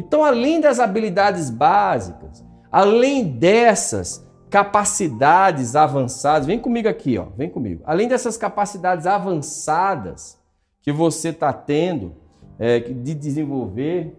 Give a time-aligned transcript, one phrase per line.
[0.00, 2.42] Então, além das habilidades básicas,
[2.72, 7.82] além dessas capacidades avançadas, vem comigo aqui, ó, vem comigo.
[7.84, 10.39] Além dessas capacidades avançadas
[10.82, 12.14] que você está tendo
[12.58, 14.16] é, de desenvolver,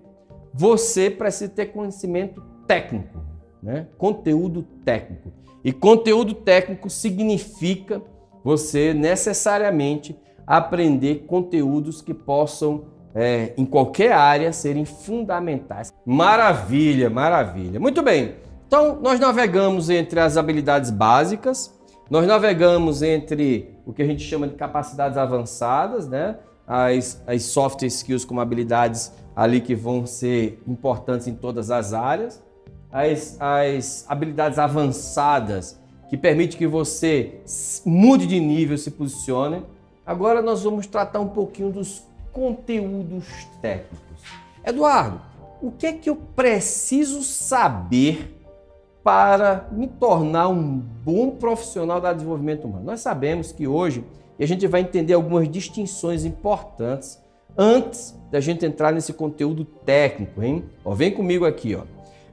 [0.54, 3.20] você precisa ter conhecimento técnico,
[3.62, 3.88] né?
[3.98, 5.32] conteúdo técnico.
[5.64, 8.02] E conteúdo técnico significa
[8.44, 15.94] você necessariamente aprender conteúdos que possam é, em qualquer área serem fundamentais.
[16.06, 17.80] Maravilha, maravilha.
[17.80, 18.36] Muito bem.
[18.68, 21.78] Então, nós navegamos entre as habilidades básicas,
[22.10, 26.38] nós navegamos entre o que a gente chama de capacidades avançadas, né?
[26.74, 32.42] As, as soft skills como habilidades ali que vão ser importantes em todas as áreas,
[32.90, 35.78] as, as habilidades avançadas
[36.10, 37.42] que permitem que você
[37.86, 39.66] mude de nível, se posicione.
[40.06, 43.26] Agora nós vamos tratar um pouquinho dos conteúdos
[43.62, 44.22] técnicos.
[44.66, 45.20] Eduardo,
[45.62, 48.38] o que é que eu preciso saber
[49.04, 52.86] para me tornar um bom profissional da desenvolvimento humano?
[52.86, 54.06] Nós sabemos que hoje
[54.44, 57.22] a gente vai entender algumas distinções importantes
[57.58, 60.66] antes da gente entrar nesse conteúdo técnico, hein?
[60.84, 61.84] Ó, vem comigo aqui, ó.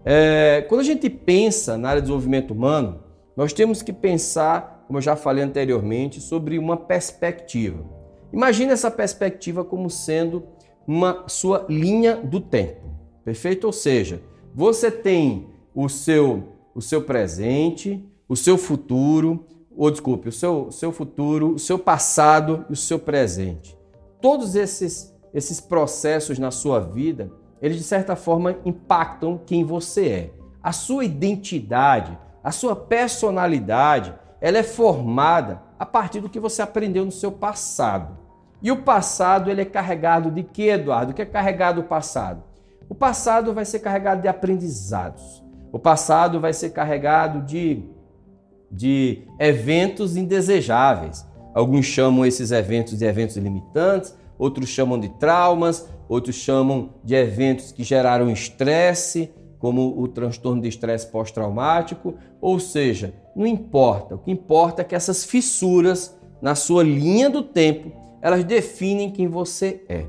[0.05, 3.01] É, quando a gente pensa na área de desenvolvimento humano,
[3.37, 7.85] nós temos que pensar, como eu já falei anteriormente, sobre uma perspectiva.
[8.33, 10.45] Imagine essa perspectiva como sendo
[10.87, 12.89] uma sua linha do tempo,
[13.25, 13.67] perfeito?
[13.67, 14.23] Ou seja,
[14.55, 19.45] você tem o seu, o seu presente, o seu futuro,
[19.79, 23.79] ou desculpe, o seu, seu futuro, o seu passado e o seu presente.
[24.21, 27.31] Todos esses, esses processos na sua vida,
[27.63, 30.31] eles de certa forma impactam quem você é.
[30.61, 37.05] A sua identidade, a sua personalidade, ela é formada a partir do que você aprendeu
[37.05, 38.19] no seu passado.
[38.61, 41.13] E o passado ele é carregado de quê, Eduardo?
[41.13, 42.43] O que é carregado o passado?
[42.89, 45.45] O passado vai ser carregado de aprendizados.
[45.71, 47.85] O passado vai ser carregado de,
[48.71, 51.27] de eventos indesejáveis.
[51.55, 57.73] Alguns chamam esses eventos de eventos limitantes, outros chamam de traumas, outros chamam de eventos
[57.73, 62.15] que geraram estresse, como o transtorno de estresse pós-traumático.
[62.41, 64.15] Ou seja, não importa.
[64.15, 67.91] O que importa é que essas fissuras na sua linha do tempo
[68.21, 70.07] elas definem quem você é.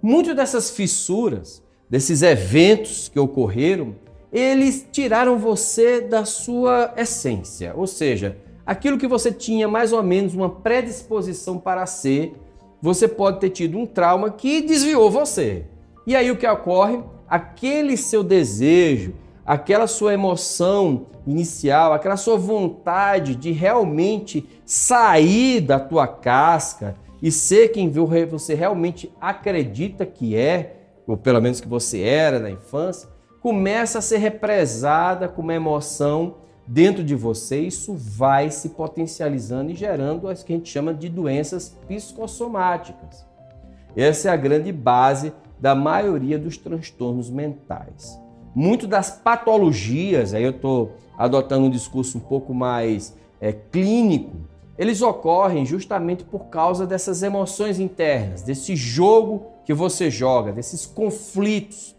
[0.00, 3.94] Muitas dessas fissuras, desses eventos que ocorreram,
[4.32, 10.34] eles tiraram você da sua essência, ou seja, aquilo que você tinha mais ou menos
[10.34, 12.32] uma predisposição para ser,
[12.80, 15.66] você pode ter tido um trauma que desviou você.
[16.06, 17.00] E aí o que ocorre?
[17.28, 26.06] Aquele seu desejo, aquela sua emoção inicial, aquela sua vontade de realmente sair da tua
[26.06, 27.88] casca, e ser quem
[28.28, 30.74] você realmente acredita que é,
[31.06, 33.08] ou pelo menos que você era na infância,
[33.42, 39.74] começa a ser represada com uma emoção dentro de você, isso vai se potencializando e
[39.74, 43.26] gerando as que a gente chama de doenças psicossomáticas.
[43.96, 48.18] Essa é a grande base da maioria dos transtornos mentais.
[48.54, 54.36] Muito das patologias, aí eu estou adotando um discurso um pouco mais é, clínico,
[54.78, 61.94] eles ocorrem justamente por causa dessas emoções internas, desse jogo que você joga, desses conflitos,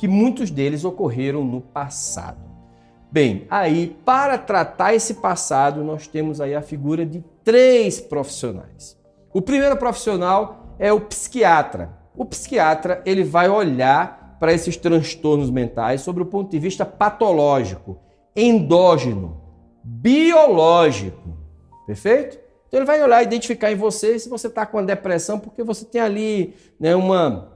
[0.00, 2.40] que muitos deles ocorreram no passado.
[3.12, 8.96] Bem, aí para tratar esse passado, nós temos aí a figura de três profissionais.
[9.30, 11.90] O primeiro profissional é o psiquiatra.
[12.16, 17.98] O psiquiatra, ele vai olhar para esses transtornos mentais sobre o ponto de vista patológico,
[18.34, 19.38] endógeno,
[19.84, 21.36] biológico.
[21.86, 22.38] Perfeito?
[22.68, 25.84] Então ele vai olhar, identificar em você se você está com a depressão, porque você
[25.84, 27.49] tem ali né, uma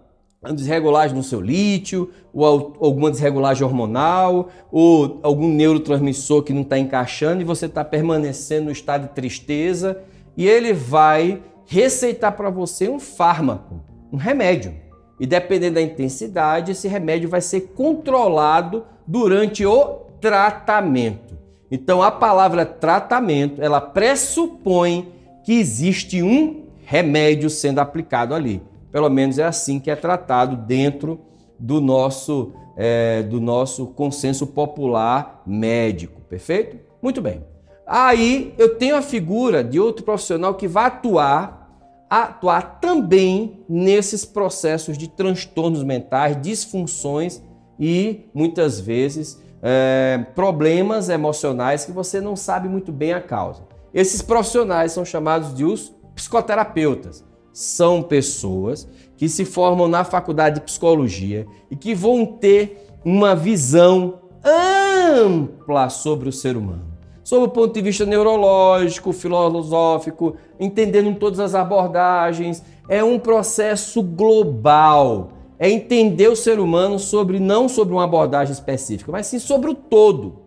[0.52, 7.40] desregulagem no seu lítio, ou alguma desregulagem hormonal, ou algum neurotransmissor que não está encaixando
[7.40, 10.02] e você está permanecendo no estado de tristeza,
[10.36, 13.80] e ele vai receitar para você um fármaco,
[14.12, 14.74] um remédio.
[15.18, 21.38] E dependendo da intensidade, esse remédio vai ser controlado durante o tratamento.
[21.70, 25.08] Então a palavra tratamento, ela pressupõe
[25.44, 28.62] que existe um remédio sendo aplicado ali.
[28.94, 31.20] Pelo menos é assim que é tratado dentro
[31.58, 36.78] do nosso, é, do nosso consenso popular médico, perfeito?
[37.02, 37.44] Muito bem.
[37.84, 41.62] Aí eu tenho a figura de outro profissional que vai atuar
[42.08, 47.42] atuar também nesses processos de transtornos mentais, disfunções
[47.80, 53.64] e muitas vezes é, problemas emocionais que você não sabe muito bem a causa.
[53.92, 57.24] Esses profissionais são chamados de os psicoterapeutas.
[57.54, 64.18] São pessoas que se formam na faculdade de psicologia e que vão ter uma visão
[64.44, 66.84] ampla sobre o ser humano.
[67.22, 72.60] Sob o ponto de vista neurológico, filosófico, entendendo todas as abordagens.
[72.88, 75.30] É um processo global.
[75.56, 79.74] É entender o ser humano sobre não sobre uma abordagem específica, mas sim sobre o
[79.74, 80.40] todo,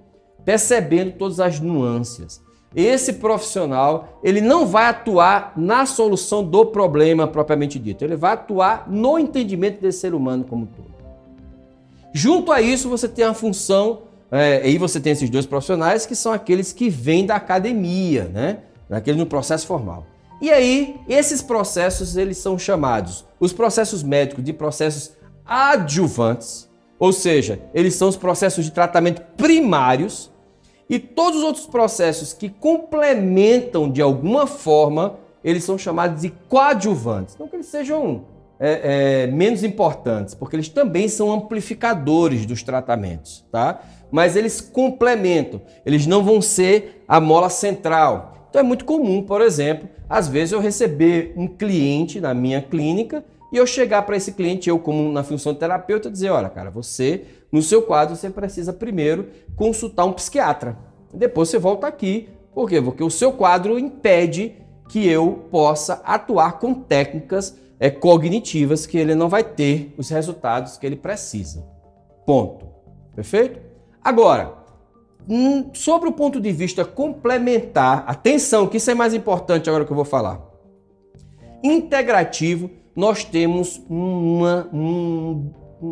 [0.43, 2.45] percebendo todas as nuances.
[2.75, 8.85] Esse profissional, ele não vai atuar na solução do problema propriamente dito, ele vai atuar
[8.87, 10.97] no entendimento desse ser humano como um todo.
[12.13, 16.15] Junto a isso, você tem a função, é, aí você tem esses dois profissionais que
[16.15, 18.59] são aqueles que vêm da academia, né?
[18.89, 20.05] Naquele no processo formal.
[20.41, 25.13] E aí, esses processos eles são chamados, os processos médicos, de processos
[25.45, 26.69] adjuvantes,
[26.99, 30.31] ou seja, eles são os processos de tratamento primários,
[30.89, 37.37] e todos os outros processos que complementam de alguma forma, eles são chamados de coadjuvantes.
[37.37, 38.25] Não que eles sejam
[38.59, 43.81] é, é, menos importantes, porque eles também são amplificadores dos tratamentos, tá?
[44.09, 48.47] Mas eles complementam, eles não vão ser a mola central.
[48.49, 53.23] Então é muito comum, por exemplo, às vezes eu receber um cliente na minha clínica
[53.51, 56.69] e eu chegar para esse cliente, eu como na função de terapeuta, dizer, olha, cara,
[56.69, 60.77] você, no seu quadro, você precisa primeiro consultar um psiquiatra.
[61.13, 62.29] Depois você volta aqui.
[62.53, 62.81] Por quê?
[62.81, 64.55] Porque o seu quadro impede
[64.89, 70.77] que eu possa atuar com técnicas é, cognitivas que ele não vai ter os resultados
[70.77, 71.65] que ele precisa.
[72.25, 72.67] Ponto.
[73.15, 73.59] Perfeito?
[74.03, 74.53] Agora,
[75.27, 79.91] hum, sobre o ponto de vista complementar, atenção, que isso é mais importante agora que
[79.91, 80.41] eu vou falar.
[81.63, 85.51] Integrativo, nós temos uma, um,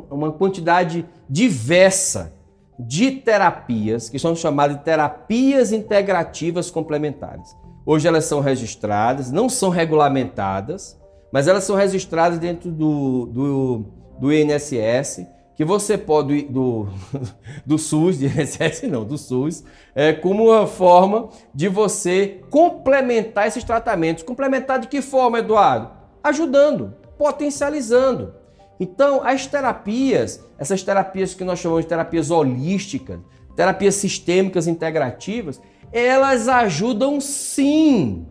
[0.10, 2.34] uma quantidade diversa
[2.80, 7.56] de terapias, que são chamadas de terapias integrativas complementares.
[7.86, 11.00] Hoje elas são registradas, não são regulamentadas,
[11.31, 13.86] mas elas são registradas dentro do, do,
[14.19, 16.88] do INSS, que você pode, do,
[17.63, 19.63] do SUS, de INSS não, do SUS,
[19.94, 24.24] é, como uma forma de você complementar esses tratamentos.
[24.24, 26.05] Complementar de que forma, Eduardo?
[26.25, 28.33] Ajudando, potencializando.
[28.80, 33.19] Então, as terapias, essas terapias que nós chamamos de terapias holísticas,
[33.56, 35.62] terapias sistêmicas integrativas,
[35.92, 38.25] elas ajudam sim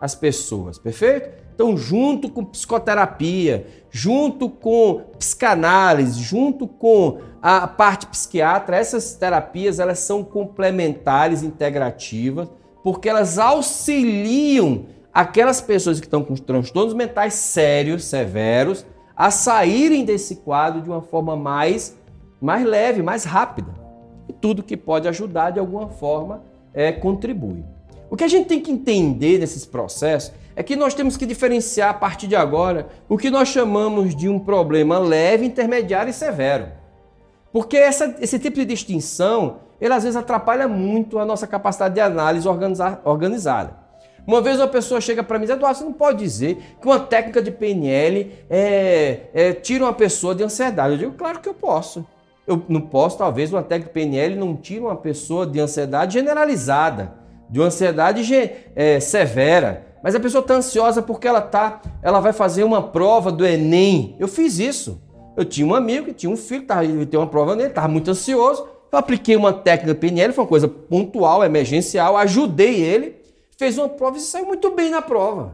[0.00, 1.28] as pessoas, perfeito?
[1.54, 9.98] Então, junto com psicoterapia, junto com psicanálise, junto com a parte psiquiatra, essas terapias elas
[9.98, 12.48] são complementares, integrativas,
[12.82, 14.86] porque elas auxiliam
[15.18, 18.86] aquelas pessoas que estão com transtornos mentais sérios, severos,
[19.16, 21.98] a saírem desse quadro de uma forma mais,
[22.40, 23.74] mais leve, mais rápida.
[24.28, 27.64] E tudo que pode ajudar de alguma forma é, contribui.
[28.08, 31.90] O que a gente tem que entender nesses processos é que nós temos que diferenciar
[31.90, 36.68] a partir de agora o que nós chamamos de um problema leve, intermediário e severo.
[37.52, 42.00] Porque essa, esse tipo de distinção, ele às vezes atrapalha muito a nossa capacidade de
[42.00, 43.87] análise organizada.
[44.28, 46.86] Uma vez uma pessoa chega para mim e diz, Eduardo, você não pode dizer que
[46.86, 50.92] uma técnica de PNL é, é, tira uma pessoa de ansiedade.
[50.92, 52.06] Eu digo, claro que eu posso.
[52.46, 57.14] Eu não posso, talvez, uma técnica de PNL não tire uma pessoa de ansiedade generalizada,
[57.48, 58.30] de uma ansiedade
[58.76, 59.86] é, severa.
[60.02, 64.14] Mas a pessoa está ansiosa porque ela tá, ela vai fazer uma prova do Enem.
[64.18, 65.00] Eu fiz isso.
[65.38, 68.10] Eu tinha um amigo que tinha um filho, tava, tem uma prova nele, estava muito
[68.10, 68.68] ansioso.
[68.92, 73.17] Eu apliquei uma técnica PNL, foi uma coisa pontual, emergencial, ajudei ele
[73.58, 75.52] fez uma prova e saiu muito bem na prova.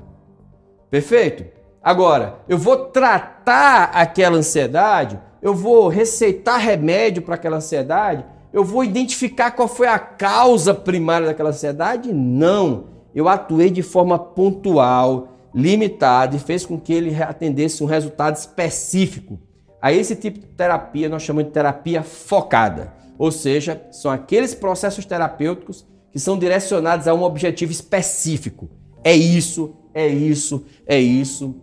[0.91, 1.47] Perfeito?
[1.83, 8.85] Agora, eu vou tratar aquela ansiedade, eu vou receitar remédio para aquela ansiedade, eu vou
[8.85, 12.13] identificar qual foi a causa primária daquela ansiedade?
[12.13, 12.85] Não.
[13.15, 19.39] Eu atuei de forma pontual, limitada e fez com que ele atendesse um resultado específico.
[19.81, 25.05] A esse tipo de terapia nós chamamos de terapia focada, ou seja, são aqueles processos
[25.05, 28.71] terapêuticos que são direcionados a um objetivo específico.
[29.02, 31.56] É isso, é isso, é isso.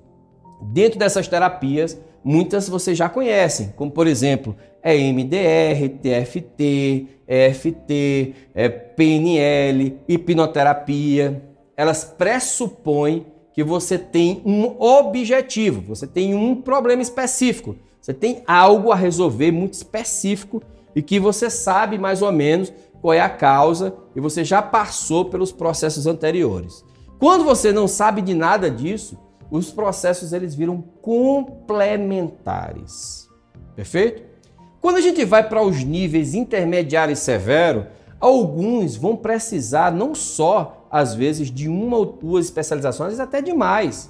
[0.73, 4.53] Dentro dessas terapias, muitas vocês já conhecem, como por exemplo,
[4.83, 8.35] é MDR, TFT, EFT,
[8.97, 11.41] PNL, hipnoterapia.
[11.77, 18.91] Elas pressupõem que você tem um objetivo, você tem um problema específico, você tem algo
[18.91, 20.61] a resolver muito específico
[20.93, 25.25] e que você sabe mais ou menos qual é a causa e você já passou
[25.25, 26.83] pelos processos anteriores.
[27.19, 29.17] Quando você não sabe de nada disso,
[29.49, 33.29] os processos eles viram complementares.
[33.75, 34.23] Perfeito?
[34.79, 37.87] Quando a gente vai para os níveis intermediário e severo,
[38.19, 44.09] alguns vão precisar não só, às vezes, de uma ou duas especializações, até de mais.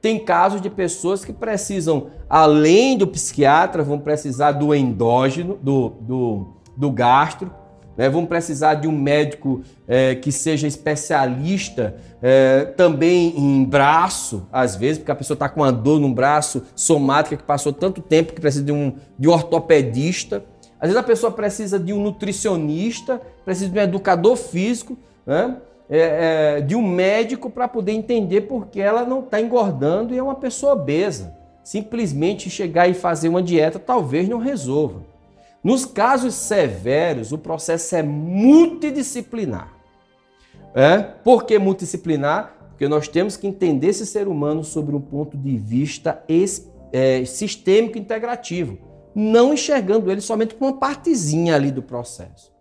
[0.00, 6.46] Tem casos de pessoas que precisam, além do psiquiatra, vão precisar do endógeno, do, do,
[6.76, 7.50] do gastro,
[7.98, 8.08] né?
[8.08, 14.98] vão precisar de um médico é, que seja especialista é, também em braço, às vezes,
[14.98, 18.40] porque a pessoa está com uma dor no braço somática que passou tanto tempo que
[18.40, 20.44] precisa de um, de um ortopedista.
[20.80, 25.56] Às vezes a pessoa precisa de um nutricionista, precisa de um educador físico, né?
[25.90, 30.18] é, é, de um médico para poder entender por que ela não está engordando e
[30.18, 31.36] é uma pessoa obesa.
[31.64, 35.02] Simplesmente chegar e fazer uma dieta talvez não resolva.
[35.62, 39.72] Nos casos severos, o processo é multidisciplinar.
[40.74, 40.98] É?
[40.98, 42.54] Por que multidisciplinar?
[42.70, 46.22] Porque nós temos que entender esse ser humano sobre um ponto de vista
[46.92, 48.78] é, sistêmico integrativo,
[49.14, 52.52] não enxergando ele somente como uma partezinha ali do processo.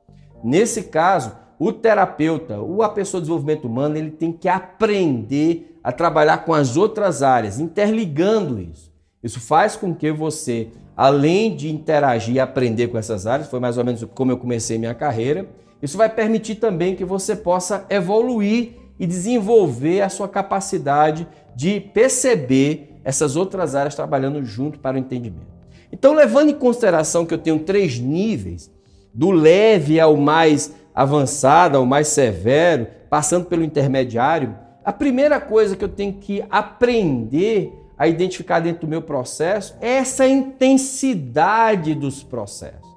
[0.43, 5.91] Nesse caso, o terapeuta, ou a pessoa de desenvolvimento humano, ele tem que aprender a
[5.91, 8.91] trabalhar com as outras áreas, interligando isso.
[9.27, 13.77] Isso faz com que você, além de interagir e aprender com essas áreas, foi mais
[13.77, 15.45] ou menos como eu comecei minha carreira,
[15.81, 22.99] isso vai permitir também que você possa evoluir e desenvolver a sua capacidade de perceber
[23.03, 25.57] essas outras áreas trabalhando junto para o entendimento.
[25.91, 28.71] Então, levando em consideração que eu tenho três níveis,
[29.13, 34.55] do leve ao mais avançada, ao mais severo, passando pelo intermediário,
[34.85, 39.95] a primeira coisa que eu tenho que aprender a identificar dentro do meu processo é
[39.95, 42.87] essa intensidade dos processos.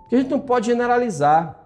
[0.00, 1.62] Porque a gente não pode generalizar.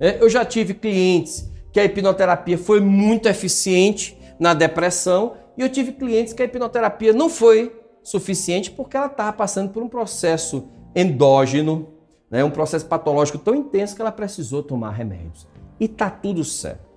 [0.00, 5.68] É, eu já tive clientes que a hipnoterapia foi muito eficiente na depressão e eu
[5.68, 10.68] tive clientes que a hipnoterapia não foi suficiente porque ela estava passando por um processo
[10.94, 11.88] endógeno,
[12.30, 15.46] né, um processo patológico tão intenso que ela precisou tomar remédios.
[15.78, 16.87] E está tudo certo.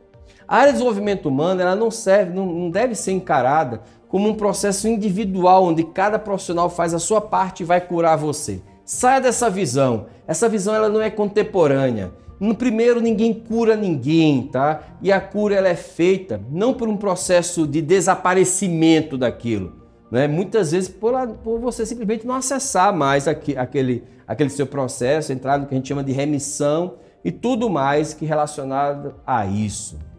[0.52, 4.86] A área de desenvolvimento humano ela não serve, não, deve ser encarada como um processo
[4.86, 8.62] individual onde cada profissional faz a sua parte e vai curar você.
[8.84, 10.08] Saia dessa visão.
[10.28, 12.12] Essa visão ela não é contemporânea.
[12.38, 14.82] No primeiro ninguém cura ninguém, tá?
[15.02, 19.72] E a cura ela é feita não por um processo de desaparecimento daquilo,
[20.12, 20.28] né?
[20.28, 21.14] Muitas vezes por,
[21.46, 25.78] por você simplesmente não acessar mais aqui, aquele, aquele seu processo, entrar no que a
[25.78, 30.11] gente chama de remissão e tudo mais que relacionado a isso.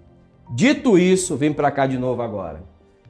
[0.55, 2.63] Dito isso, vem para cá de novo agora.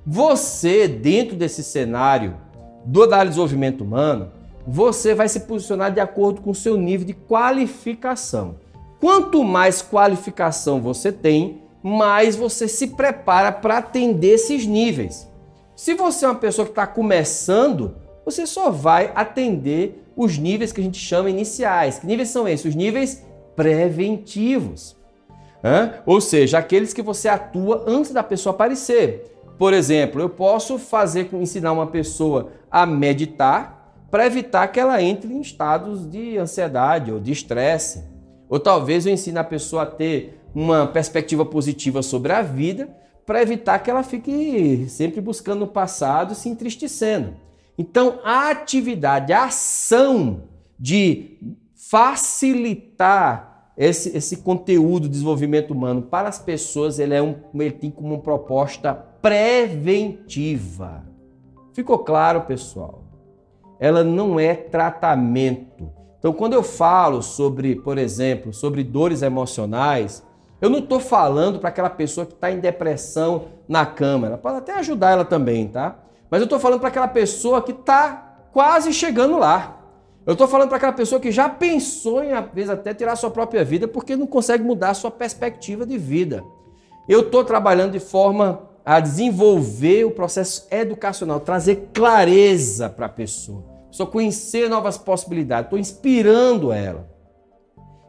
[0.06, 2.36] Você, dentro desse cenário
[2.84, 4.30] do da desenvolvimento humano,
[4.64, 8.56] você vai se posicionar de acordo com o seu nível de qualificação.
[9.00, 15.28] Quanto mais qualificação você tem, mais você se prepara para atender esses níveis.
[15.74, 20.80] Se você é uma pessoa que está começando, você só vai atender os níveis que
[20.80, 21.98] a gente chama iniciais.
[21.98, 22.66] Que níveis são esses?
[22.66, 23.24] Os níveis
[23.56, 24.96] preventivos.
[26.04, 29.32] Ou seja, aqueles que você atua antes da pessoa aparecer.
[29.58, 35.32] Por exemplo, eu posso fazer ensinar uma pessoa a meditar para evitar que ela entre
[35.32, 38.04] em estados de ansiedade ou de estresse.
[38.48, 42.88] Ou talvez eu ensine a pessoa a ter uma perspectiva positiva sobre a vida
[43.24, 47.34] para evitar que ela fique sempre buscando o passado e se entristecendo.
[47.78, 50.42] Então, a atividade, a ação
[50.78, 51.38] de
[51.74, 53.51] facilitar
[53.82, 58.14] esse, esse conteúdo de desenvolvimento humano para as pessoas, ele, é um, ele tem como
[58.14, 61.02] uma proposta preventiva.
[61.72, 63.02] Ficou claro, pessoal?
[63.80, 65.90] Ela não é tratamento.
[66.16, 70.24] Então, quando eu falo sobre, por exemplo, sobre dores emocionais,
[70.60, 74.38] eu não estou falando para aquela pessoa que está em depressão na cama.
[74.38, 75.96] pode até ajudar ela também, tá?
[76.30, 79.81] Mas eu estou falando para aquela pessoa que está quase chegando lá.
[80.24, 83.30] Eu estou falando para aquela pessoa que já pensou em, às vezes, até tirar sua
[83.30, 86.44] própria vida porque não consegue mudar a sua perspectiva de vida.
[87.08, 93.64] Eu estou trabalhando de forma a desenvolver o processo educacional, trazer clareza para a pessoa,
[93.90, 97.08] só conhecer novas possibilidades, estou inspirando ela.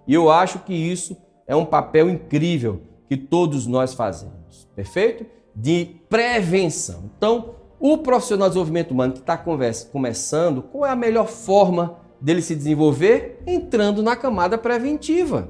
[0.08, 1.18] E eu acho que isso
[1.48, 5.26] é um papel incrível que todos nós fazemos, perfeito?
[5.56, 7.12] De prevenção.
[7.18, 12.42] Então, o profissional de desenvolvimento humano que está começando, qual é a melhor forma dele
[12.42, 13.44] se desenvolver?
[13.46, 15.50] Entrando na camada preventiva.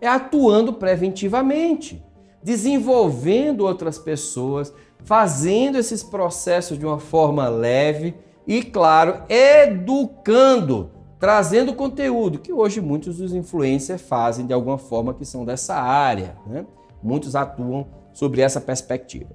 [0.00, 2.02] É atuando preventivamente,
[2.42, 4.72] desenvolvendo outras pessoas,
[5.04, 8.14] fazendo esses processos de uma forma leve
[8.46, 15.24] e, claro, educando, trazendo conteúdo que hoje muitos dos influencers fazem de alguma forma que
[15.24, 16.36] são dessa área.
[16.46, 16.64] Né?
[17.02, 19.30] Muitos atuam sobre essa perspectiva.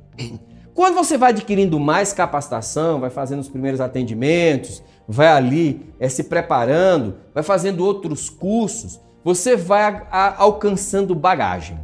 [0.78, 6.26] Quando você vai adquirindo mais capacitação, vai fazendo os primeiros atendimentos, vai ali é, se
[6.26, 11.80] preparando, vai fazendo outros cursos, você vai a, a, alcançando bagagem,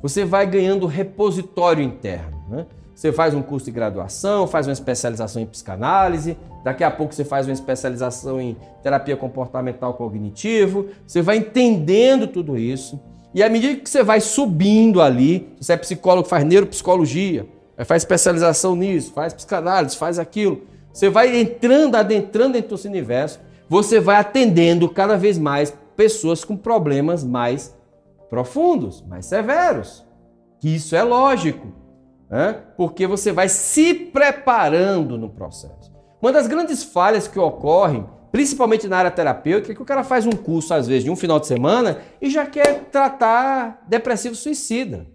[0.00, 2.42] você vai ganhando repositório interno.
[2.48, 2.64] Né?
[2.94, 7.26] Você faz um curso de graduação, faz uma especialização em psicanálise, daqui a pouco você
[7.26, 12.98] faz uma especialização em terapia comportamental cognitivo, você vai entendendo tudo isso.
[13.34, 17.46] E à medida que você vai subindo ali, você é psicólogo, faz neuropsicologia,
[17.84, 20.62] faz especialização nisso, faz psicanálise, faz aquilo.
[20.92, 26.56] Você vai entrando, adentrando dentro desse universo, você vai atendendo cada vez mais pessoas com
[26.56, 27.76] problemas mais
[28.28, 30.04] profundos, mais severos.
[30.60, 31.68] Que isso é lógico,
[32.28, 32.62] né?
[32.76, 35.92] porque você vai se preparando no processo.
[36.20, 40.26] Uma das grandes falhas que ocorrem, principalmente na área terapêutica, é que o cara faz
[40.26, 45.06] um curso, às vezes, de um final de semana e já quer tratar depressivo suicida.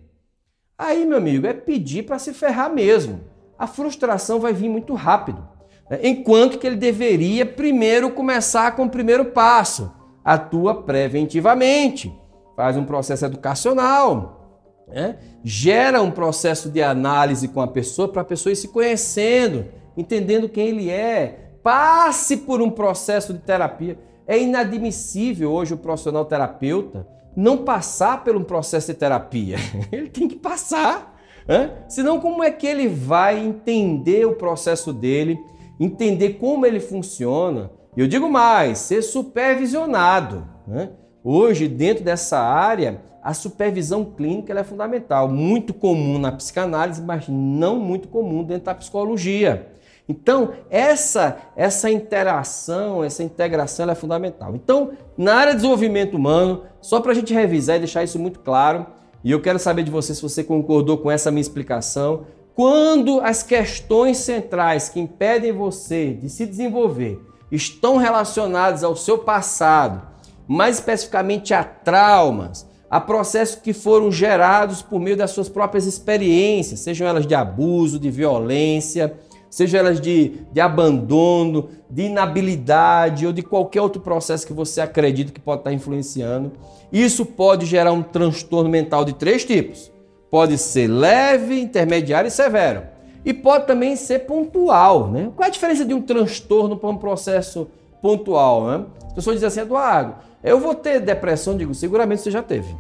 [0.83, 3.21] Aí, meu amigo, é pedir para se ferrar mesmo.
[3.57, 5.47] A frustração vai vir muito rápido.
[5.89, 5.99] Né?
[6.03, 9.93] Enquanto que ele deveria primeiro começar com o primeiro passo.
[10.25, 12.13] Atua preventivamente,
[12.55, 15.17] faz um processo educacional, né?
[15.43, 19.65] gera um processo de análise com a pessoa para a pessoa ir se conhecendo,
[19.97, 21.55] entendendo quem ele é.
[21.61, 23.97] Passe por um processo de terapia.
[24.27, 29.57] É inadmissível hoje o profissional terapeuta não passar por um processo de terapia.
[29.91, 31.17] Ele tem que passar.
[31.47, 31.71] Né?
[31.87, 35.37] Senão, como é que ele vai entender o processo dele,
[35.79, 37.69] entender como ele funciona?
[37.97, 40.47] E eu digo mais, ser supervisionado.
[40.65, 40.91] Né?
[41.21, 45.27] Hoje, dentro dessa área, a supervisão clínica é fundamental.
[45.27, 49.72] Muito comum na psicanálise, mas não muito comum dentro da psicologia.
[50.07, 54.53] Então, essa, essa interação, essa integração é fundamental.
[54.55, 58.39] Então, na área de desenvolvimento humano, só para a gente revisar e deixar isso muito
[58.39, 58.85] claro,
[59.23, 63.41] e eu quero saber de você se você concordou com essa minha explicação, quando as
[63.41, 67.19] questões centrais que impedem você de se desenvolver
[67.49, 70.01] estão relacionadas ao seu passado,
[70.47, 76.81] mais especificamente a traumas, a processos que foram gerados por meio das suas próprias experiências,
[76.81, 79.17] sejam elas de abuso, de violência,
[79.53, 85.31] seja elas de, de abandono, de inabilidade ou de qualquer outro processo que você acredita
[85.31, 86.53] que pode estar influenciando.
[86.91, 89.91] Isso pode gerar um transtorno mental de três tipos.
[90.31, 92.81] Pode ser leve, intermediário e severo.
[93.23, 95.07] E pode também ser pontual.
[95.09, 95.31] Né?
[95.35, 97.67] Qual é a diferença de um transtorno para um processo
[98.01, 98.65] pontual?
[98.65, 98.85] Né?
[99.05, 102.75] As pessoas dizem assim, Eduardo, eu vou ter depressão, digo, seguramente você já teve.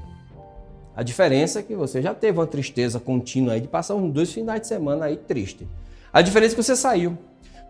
[0.95, 4.33] A diferença é que você já teve uma tristeza contínua aí de passar uns dois
[4.33, 5.67] finais de semana aí triste.
[6.13, 7.17] A diferença é que você saiu.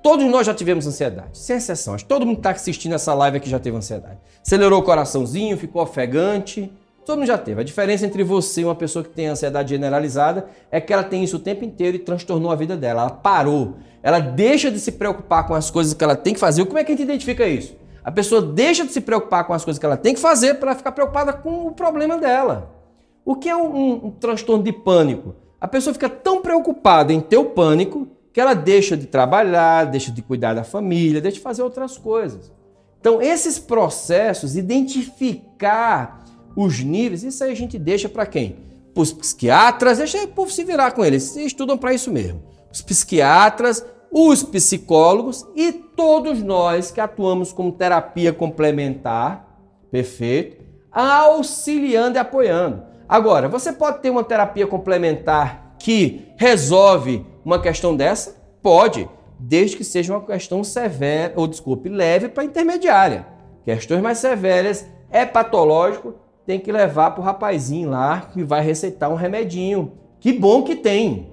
[0.03, 1.93] Todos nós já tivemos ansiedade, sem exceção.
[1.93, 4.17] Acho que todo mundo que está assistindo essa live aqui já teve ansiedade.
[4.45, 6.69] Acelerou o coraçãozinho, ficou ofegante.
[7.05, 7.61] Todo mundo já teve.
[7.61, 11.23] A diferença entre você e uma pessoa que tem ansiedade generalizada é que ela tem
[11.23, 13.03] isso o tempo inteiro e transtornou a vida dela.
[13.03, 13.77] Ela parou.
[14.03, 16.65] Ela deixa de se preocupar com as coisas que ela tem que fazer.
[16.65, 17.77] Como é que a gente identifica isso?
[18.03, 20.75] A pessoa deixa de se preocupar com as coisas que ela tem que fazer para
[20.75, 22.75] ficar preocupada com o problema dela.
[23.23, 25.33] O que é um, um, um transtorno de pânico?
[25.61, 30.11] A pessoa fica tão preocupada em ter o pânico que ela deixa de trabalhar, deixa
[30.11, 32.51] de cuidar da família, deixa de fazer outras coisas.
[32.99, 38.57] Então, esses processos, identificar os níveis, isso aí a gente deixa para quem?
[38.93, 42.41] Para os psiquiatras, deixa o povo se virar com eles, eles estudam para isso mesmo.
[42.71, 49.59] Os psiquiatras, os psicólogos e todos nós que atuamos como terapia complementar,
[49.91, 52.83] perfeito, auxiliando e apoiando.
[53.07, 58.41] Agora, você pode ter uma terapia complementar que resolve uma questão dessa?
[58.61, 63.27] Pode, desde que seja uma questão severa, ou desculpe, leve para intermediária.
[63.65, 66.15] Questões mais severas é patológico,
[66.45, 69.91] tem que levar para o rapazinho lá que vai receitar um remedinho.
[70.21, 71.27] Que bom que tem.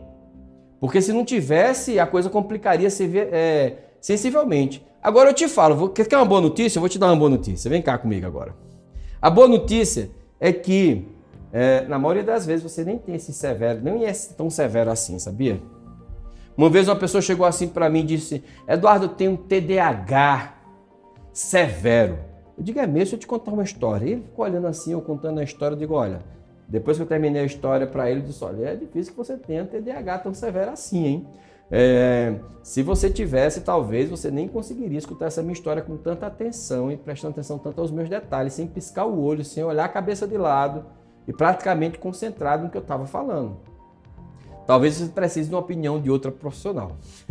[0.80, 2.88] Porque se não tivesse, a coisa complicaria
[3.30, 4.84] é, sensivelmente.
[5.00, 6.78] Agora eu te falo, quer uma boa notícia?
[6.78, 7.70] Eu vou te dar uma boa notícia.
[7.70, 8.52] Vem cá comigo agora.
[9.22, 10.10] A boa notícia
[10.40, 11.06] é que,
[11.52, 15.18] é, na maioria das vezes, você nem tem esse severo, nem é tão severo assim,
[15.18, 15.60] sabia?
[16.56, 20.54] Uma vez uma pessoa chegou assim para mim e disse: Eduardo, eu tenho um TDAH
[21.32, 22.18] severo.
[22.56, 22.98] Eu digo: É mesmo?
[22.98, 24.06] Deixa eu te contar uma história.
[24.06, 25.74] E ele ficou olhando assim, eu contando a história.
[25.74, 26.20] Eu digo: Olha,
[26.68, 29.36] depois que eu terminei a história para ele, eu disse: Olha, é difícil que você
[29.36, 31.28] tenha TDAH tão severo assim, hein?
[31.72, 32.34] É,
[32.64, 36.96] se você tivesse, talvez você nem conseguiria escutar essa minha história com tanta atenção e
[36.96, 40.36] prestando atenção tanto aos meus detalhes, sem piscar o olho, sem olhar a cabeça de
[40.36, 40.84] lado
[41.30, 43.56] e praticamente concentrado no que eu estava falando.
[44.66, 46.96] Talvez você precise de uma opinião de outra profissional.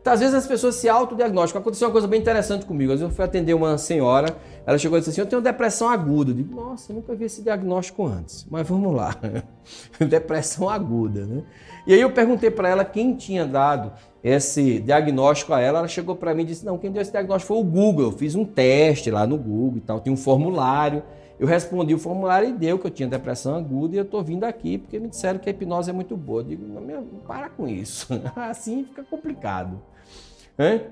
[0.00, 1.60] então, às vezes as pessoas se autodiagnosticam.
[1.60, 2.92] Aconteceu uma coisa bem interessante comigo.
[2.92, 4.34] Às vezes eu fui atender uma senhora,
[4.66, 6.32] ela chegou e disse assim: Eu tenho depressão aguda.
[6.32, 8.46] Eu digo, nossa, eu nunca vi esse diagnóstico antes.
[8.50, 9.16] Mas vamos lá.
[10.00, 11.42] depressão aguda, né?
[11.86, 15.78] E aí eu perguntei para ela quem tinha dado esse diagnóstico a ela.
[15.78, 18.04] Ela chegou para mim e disse: Não, quem deu esse diagnóstico foi o Google.
[18.04, 21.02] Eu fiz um teste lá no Google e tal, tinha um formulário.
[21.38, 24.44] Eu respondi o formulário e deu que eu tinha depressão aguda e eu estou vindo
[24.44, 26.40] aqui porque me disseram que a hipnose é muito boa.
[26.40, 28.08] Eu digo, não, para com isso.
[28.36, 29.80] assim fica complicado.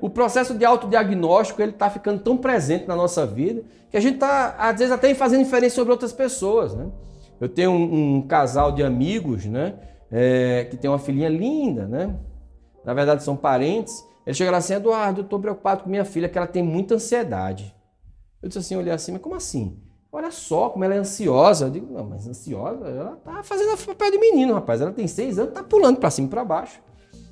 [0.01, 4.15] O processo de autodiagnóstico ele está ficando tão presente na nossa vida que a gente
[4.15, 6.75] está, às vezes, até fazendo inferência sobre outras pessoas.
[6.75, 6.91] Né?
[7.41, 9.75] Eu tenho um, um casal de amigos né,
[10.11, 12.17] é, que tem uma filhinha linda, né?
[12.85, 14.05] na verdade são parentes.
[14.27, 16.95] Ele chega lá assim, Eduardo, eu estou preocupado com minha filha, que ela tem muita
[16.95, 17.75] ansiedade.
[18.43, 19.81] Eu disse assim, olhei assim, mas como assim?
[20.15, 21.65] Olha só como ela é ansiosa.
[21.65, 24.83] Eu digo, não, mas ansiosa, ela tá fazendo o papel de menino, rapaz.
[24.83, 26.81] Ela tem seis anos, tá pulando para cima e para baixo.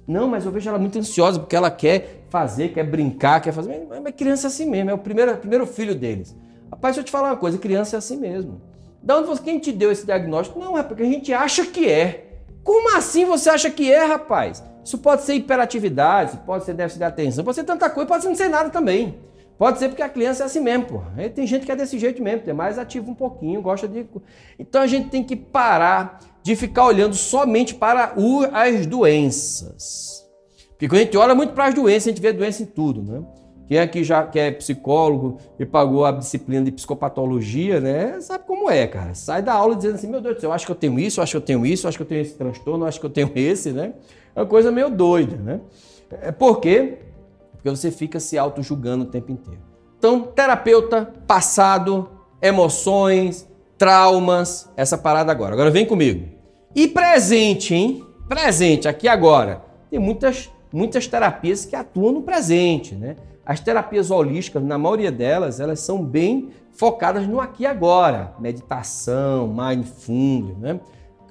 [0.09, 3.87] Não, mas eu vejo ela muito ansiosa porque ela quer fazer, quer brincar, quer fazer.
[4.03, 6.35] Mas, criança é assim mesmo, é o primeiro, primeiro filho deles.
[6.71, 8.62] Rapaz, deixa eu te falar uma coisa: criança é assim mesmo.
[9.03, 10.59] Da onde você, quem te deu esse diagnóstico?
[10.59, 12.38] Não, é porque a gente acha que é.
[12.64, 14.64] Como assim você acha que é, rapaz?
[14.83, 18.35] Isso pode ser hiperatividade, pode ser déficit de atenção, pode ser tanta coisa, pode não
[18.35, 19.19] ser nada também.
[19.61, 21.03] Pode ser porque a criança é assim mesmo, pô.
[21.35, 24.07] Tem gente que é desse jeito mesmo, é mais ativo um pouquinho, gosta de.
[24.59, 30.27] Então a gente tem que parar de ficar olhando somente para o, as doenças.
[30.70, 33.03] Porque quando a gente olha muito para as doenças, a gente vê doença em tudo,
[33.03, 33.23] né?
[33.68, 38.18] Quem aqui já que é psicólogo e pagou a disciplina de psicopatologia, né?
[38.23, 39.12] Sabe como é, cara.
[39.12, 41.20] Sai da aula dizendo assim, meu Deus do céu, eu acho que eu tenho isso,
[41.20, 42.99] eu acho que eu tenho isso, eu acho que eu tenho esse transtorno, eu acho
[42.99, 43.92] que eu tenho esse, né?
[44.35, 45.61] É uma coisa meio doida, né?
[46.23, 47.10] É porque
[47.61, 49.61] porque você fica se auto-julgando o tempo inteiro.
[49.99, 52.09] Então, terapeuta, passado,
[52.40, 53.46] emoções,
[53.77, 55.53] traumas, essa parada agora.
[55.53, 56.27] Agora vem comigo.
[56.75, 58.07] E presente, hein?
[58.27, 59.62] Presente, aqui agora.
[59.90, 63.16] Tem muitas, muitas terapias que atuam no presente, né?
[63.44, 68.33] As terapias holísticas, na maioria delas, elas são bem focadas no aqui e agora.
[68.38, 70.81] Meditação, mindfulness, né?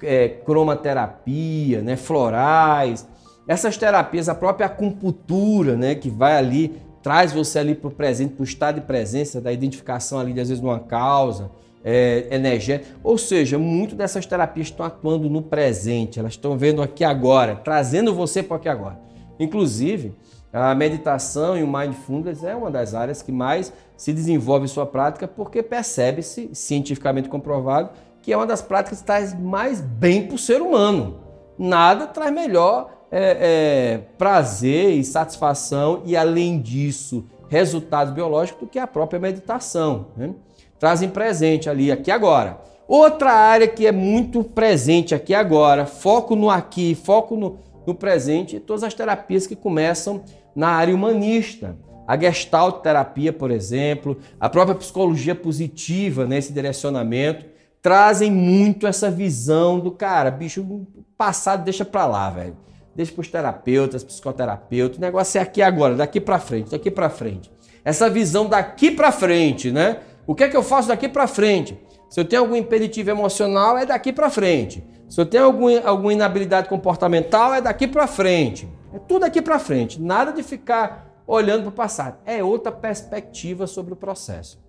[0.02, 1.96] É, cromaterapia, né?
[1.96, 3.06] florais,
[3.50, 8.34] essas terapias, a própria acupuntura, né, que vai ali, traz você ali para o presente,
[8.34, 11.50] para o estado de presença, da identificação ali, às vezes, de uma causa,
[11.82, 12.94] é, energética.
[13.02, 18.14] Ou seja, muito dessas terapias estão atuando no presente, elas estão vendo aqui agora, trazendo
[18.14, 19.00] você para aqui agora.
[19.36, 20.14] Inclusive,
[20.52, 24.86] a meditação e o mindfulness é uma das áreas que mais se desenvolve em sua
[24.86, 27.90] prática porque percebe-se, cientificamente comprovado,
[28.22, 31.18] que é uma das práticas que traz mais bem para o ser humano.
[31.58, 38.78] Nada traz melhor é, é, prazer e satisfação e, além disso, resultados biológicos do que
[38.78, 40.06] a própria meditação.
[40.16, 40.32] Né?
[40.78, 42.60] Trazem presente ali, aqui agora.
[42.86, 48.60] Outra área que é muito presente aqui agora, foco no aqui, foco no, no presente,
[48.60, 50.22] todas as terapias que começam
[50.54, 51.76] na área humanista.
[52.06, 57.46] A gestalt terapia, por exemplo, a própria psicologia positiva nesse direcionamento,
[57.80, 62.56] trazem muito essa visão do cara, bicho, passado deixa pra lá, velho
[63.00, 64.98] deixa para os terapeutas, psicoterapeutas.
[64.98, 67.50] O negócio é aqui agora, daqui para frente, daqui para frente.
[67.82, 70.00] Essa visão daqui para frente, né?
[70.26, 71.80] O que é que eu faço daqui para frente?
[72.10, 74.84] Se eu tenho algum impeditivo emocional, é daqui para frente.
[75.08, 78.68] Se eu tenho algum, alguma inabilidade comportamental, é daqui para frente.
[78.92, 80.00] É tudo aqui para frente.
[80.00, 82.18] Nada de ficar olhando para o passado.
[82.26, 84.60] É outra perspectiva sobre o processo.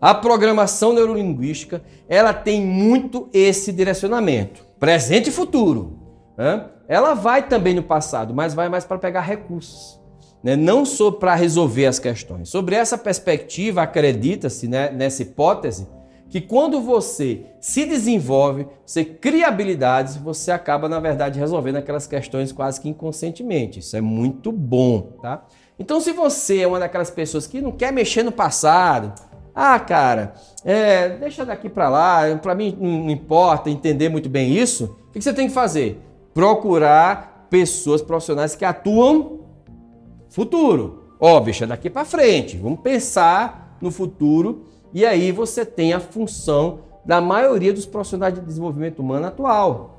[0.00, 5.97] A programação neurolinguística, ela tem muito esse direcionamento, presente e futuro.
[6.38, 6.66] Né?
[6.86, 10.00] ela vai também no passado, mas vai mais para pegar recursos,
[10.42, 10.54] né?
[10.54, 12.48] não só para resolver as questões.
[12.48, 15.88] Sobre essa perspectiva, acredita-se né, nessa hipótese
[16.30, 22.52] que quando você se desenvolve, você cria habilidades, você acaba, na verdade, resolvendo aquelas questões
[22.52, 23.80] quase que inconscientemente.
[23.80, 25.42] Isso é muito bom, tá?
[25.78, 29.14] Então, se você é uma daquelas pessoas que não quer mexer no passado,
[29.54, 34.96] ah, cara, é, deixa daqui para lá, para mim não importa entender muito bem isso,
[35.08, 36.07] o que você tem que fazer?
[36.38, 39.40] Procurar pessoas profissionais que atuam
[40.28, 41.16] futuro.
[41.18, 42.56] Ó, bicho, é daqui para frente.
[42.56, 44.62] Vamos pensar no futuro
[44.94, 49.98] e aí você tem a função da maioria dos profissionais de desenvolvimento humano atual.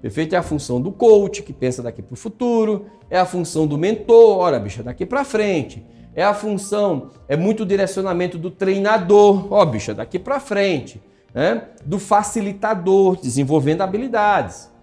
[0.00, 0.34] Perfeito?
[0.34, 3.76] É a função do coach, que pensa daqui para o futuro, é a função do
[3.76, 5.84] mentor, ora, bicho, é daqui para frente.
[6.14, 11.02] É a função, é muito direcionamento do treinador, ó, bicho, é daqui para frente.
[11.34, 11.64] Né?
[11.84, 14.74] Do facilitador, desenvolvendo habilidades.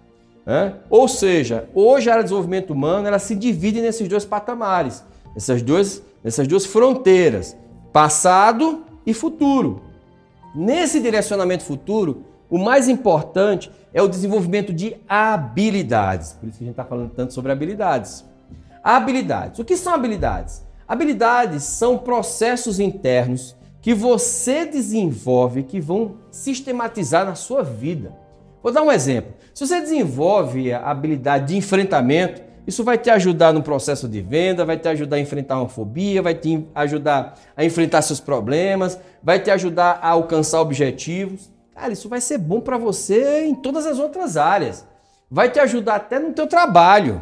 [0.89, 5.03] Ou seja, hoje a área de desenvolvimento humano ela se divide nesses dois patamares,
[5.35, 7.55] essas duas, essas duas fronteiras,
[7.91, 9.81] passado e futuro.
[10.53, 16.33] Nesse direcionamento futuro, o mais importante é o desenvolvimento de habilidades.
[16.33, 18.23] Por isso que a gente está falando tanto sobre habilidades.
[18.83, 19.59] Habilidades.
[19.59, 20.63] O que são habilidades?
[20.87, 28.13] Habilidades são processos internos que você desenvolve que vão sistematizar na sua vida.
[28.63, 29.33] Vou dar um exemplo.
[29.53, 34.63] Se você desenvolve a habilidade de enfrentamento, isso vai te ajudar no processo de venda,
[34.63, 39.37] vai te ajudar a enfrentar uma fobia, vai te ajudar a enfrentar seus problemas, vai
[39.37, 41.51] te ajudar a alcançar objetivos.
[41.75, 44.87] Cara, isso vai ser bom para você em todas as outras áreas.
[45.29, 47.21] Vai te ajudar até no teu trabalho.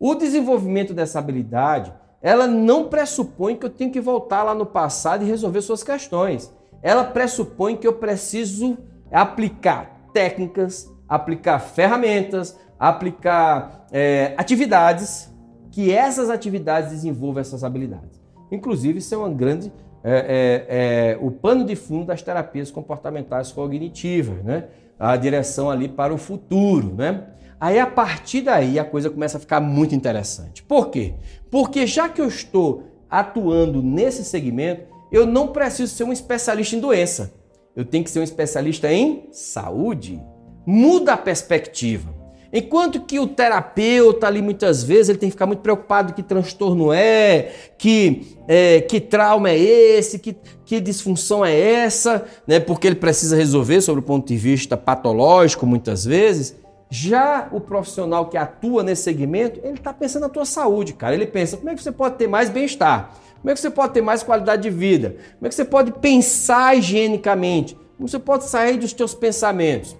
[0.00, 5.24] O desenvolvimento dessa habilidade, ela não pressupõe que eu tenho que voltar lá no passado
[5.24, 6.50] e resolver suas questões.
[6.82, 8.78] Ela pressupõe que eu preciso
[9.12, 15.30] aplicar técnicas, aplicar ferramentas, aplicar é, atividades
[15.70, 18.22] que essas atividades desenvolvam essas habilidades.
[18.50, 19.72] Inclusive, isso é uma grande
[20.04, 24.64] é, é, é, o pano de fundo das terapias comportamentais cognitivas, né?
[24.98, 27.24] A direção ali para o futuro, né?
[27.58, 30.62] Aí a partir daí a coisa começa a ficar muito interessante.
[30.62, 31.14] Por quê?
[31.50, 36.80] Porque já que eu estou atuando nesse segmento, eu não preciso ser um especialista em
[36.80, 37.32] doença.
[37.76, 40.20] Eu tenho que ser um especialista em saúde.
[40.66, 42.14] Muda a perspectiva.
[42.56, 46.92] Enquanto que o terapeuta ali muitas vezes ele tem que ficar muito preocupado que transtorno
[46.92, 52.60] é, que, é, que trauma é esse, que, que disfunção é essa, né?
[52.60, 56.54] Porque ele precisa resolver sobre o ponto de vista patológico muitas vezes.
[56.90, 61.14] Já o profissional que atua nesse segmento, ele está pensando na tua saúde, cara.
[61.14, 63.92] Ele pensa como é que você pode ter mais bem-estar, como é que você pode
[63.92, 68.44] ter mais qualidade de vida, como é que você pode pensar higienicamente, como você pode
[68.44, 69.96] sair dos teus pensamentos.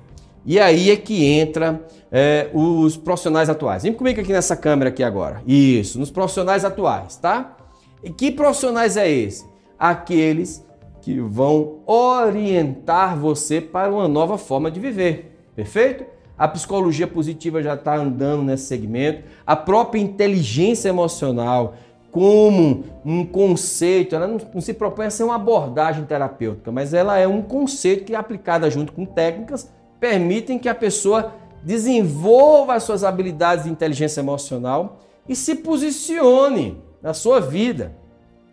[0.47, 1.81] E aí é que entra
[2.12, 3.83] é, os profissionais atuais.
[3.83, 5.42] Vem comigo aqui nessa câmera aqui agora.
[5.47, 7.57] Isso, nos profissionais atuais, tá?
[8.03, 9.47] E que profissionais é esse?
[9.79, 10.64] Aqueles
[11.01, 15.51] que vão orientar você para uma nova forma de viver.
[15.57, 16.13] Perfeito?
[16.37, 19.25] A psicologia positiva já está andando nesse segmento.
[19.47, 21.75] A própria inteligência emocional,
[22.11, 27.27] como um conceito, ela não, se propõe a ser uma abordagem terapêutica, mas ela é
[27.27, 29.68] um conceito que é aplicada junto com técnicas
[30.05, 37.14] permitem que a pessoa desenvolva as suas habilidades de inteligência emocional e se posicione na
[37.14, 37.97] sua vida.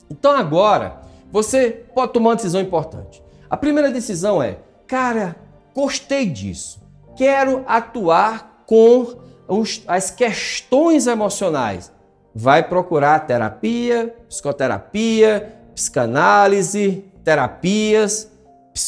[0.10, 3.22] Então agora, você pode tomar uma decisão importante.
[3.50, 5.36] A primeira decisão é: cara,
[5.76, 6.81] gostei disso.
[7.22, 9.14] Quero atuar com
[9.48, 11.92] os, as questões emocionais.
[12.34, 18.28] Vai procurar terapia, psicoterapia, psicanálise, terapias,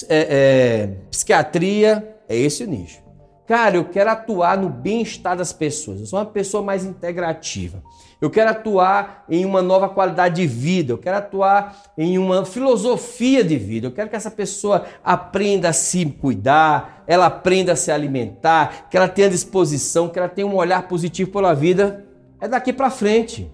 [0.10, 3.04] é, é, psiquiatria, é esse o nicho.
[3.46, 6.00] Cara, eu quero atuar no bem-estar das pessoas.
[6.00, 7.84] Eu sou uma pessoa mais integrativa.
[8.24, 10.94] Eu quero atuar em uma nova qualidade de vida.
[10.94, 13.88] Eu quero atuar em uma filosofia de vida.
[13.88, 18.96] Eu quero que essa pessoa aprenda a se cuidar, ela aprenda a se alimentar, que
[18.96, 22.06] ela tenha disposição, que ela tenha um olhar positivo pela vida.
[22.40, 23.52] É daqui para frente.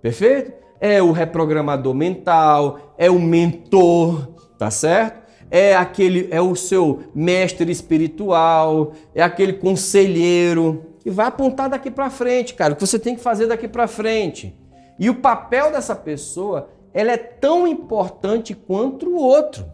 [0.00, 0.50] Perfeito?
[0.80, 5.20] É o reprogramador mental, é o mentor, tá certo?
[5.50, 12.10] é aquele é o seu mestre espiritual, é aquele conselheiro que vai apontar daqui para
[12.10, 14.56] frente, cara, o que você tem que fazer daqui para frente.
[14.98, 19.64] E o papel dessa pessoa, ela é tão importante quanto o outro.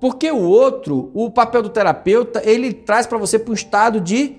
[0.00, 4.36] Porque o outro, o papel do terapeuta, ele traz para você para um estado de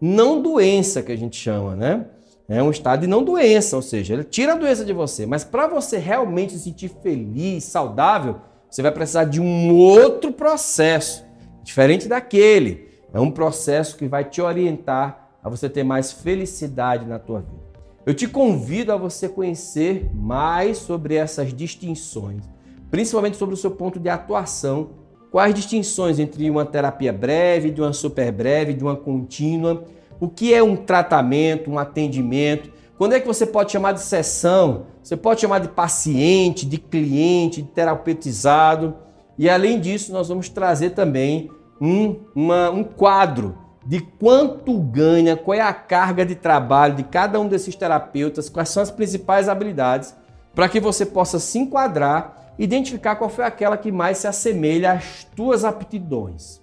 [0.00, 2.06] não doença, que a gente chama, né?
[2.48, 5.44] É um estado de não doença, ou seja, ele tira a doença de você, mas
[5.44, 8.36] para você realmente se sentir feliz, saudável,
[8.70, 11.26] você vai precisar de um outro processo,
[11.62, 12.88] diferente daquele.
[13.12, 17.68] É um processo que vai te orientar a você ter mais felicidade na tua vida.
[18.06, 22.42] Eu te convido a você conhecer mais sobre essas distinções,
[22.90, 24.90] principalmente sobre o seu ponto de atuação.
[25.30, 29.84] Quais distinções entre uma terapia breve, de uma super breve, de uma contínua?
[30.18, 32.70] O que é um tratamento, um atendimento?
[32.96, 34.86] Quando é que você pode chamar de sessão?
[35.02, 38.96] Você pode chamar de paciente, de cliente, de terapeutizado.
[39.36, 45.56] E além disso, nós vamos trazer também um, uma, um quadro de quanto ganha, qual
[45.56, 50.14] é a carga de trabalho de cada um desses terapeutas, quais são as principais habilidades,
[50.54, 55.24] para que você possa se enquadrar, identificar qual foi aquela que mais se assemelha às
[55.34, 56.60] tuas aptidões.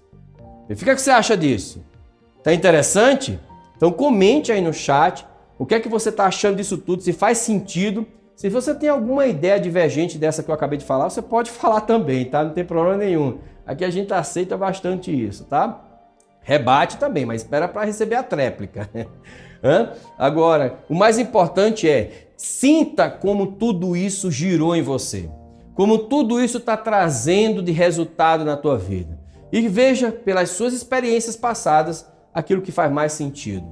[0.70, 1.84] E fica o que você acha disso?
[2.44, 3.40] Tá interessante?
[3.76, 5.26] Então comente aí no chat
[5.58, 7.02] o que é que você está achando disso tudo?
[7.02, 8.06] Se faz sentido?
[8.36, 11.80] Se você tem alguma ideia divergente dessa que eu acabei de falar, você pode falar
[11.80, 12.44] também, tá?
[12.44, 13.38] Não tem problema nenhum.
[13.66, 15.85] Aqui a gente aceita bastante isso, tá?
[16.46, 18.88] Rebate também, mas espera para receber a tréplica.
[20.16, 25.28] Agora, o mais importante é sinta como tudo isso girou em você,
[25.74, 29.18] como tudo isso está trazendo de resultado na tua vida.
[29.52, 33.66] e veja pelas suas experiências passadas aquilo que faz mais sentido.